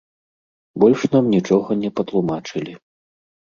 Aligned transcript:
Больш 0.83 1.01
нам 1.17 1.29
нічога 1.35 1.79
не 1.83 1.93
патлумачылі. 2.01 2.73